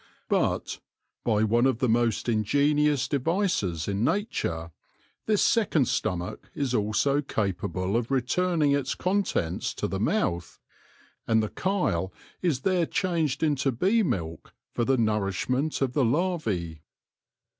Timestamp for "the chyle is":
11.43-12.61